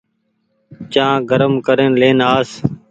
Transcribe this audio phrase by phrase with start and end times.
[0.93, 2.49] چآن گرم ڪرين لين آس